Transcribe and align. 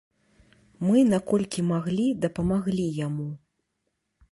Мы 0.87 1.03
наколькі 1.13 1.65
маглі 1.73 2.07
дапамаглі 2.25 2.85
яму. 3.05 3.29